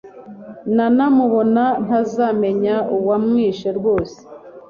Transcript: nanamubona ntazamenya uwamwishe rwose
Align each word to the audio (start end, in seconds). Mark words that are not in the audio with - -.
nanamubona 0.75 1.63
ntazamenya 1.85 2.75
uwamwishe 2.95 3.69
rwose 3.77 4.19